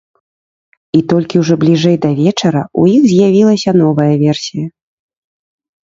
І 0.99 1.01
толькі 1.11 1.41
ўжо 1.41 1.57
бліжэй 1.65 1.97
да 2.07 2.11
вечара 2.21 2.63
ў 2.81 2.83
іх 2.97 3.03
з'явілася 3.15 3.79
новая 3.87 4.13
версія. 4.27 4.65